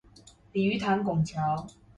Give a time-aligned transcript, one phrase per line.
[0.53, 1.67] 鯉魚潭拱橋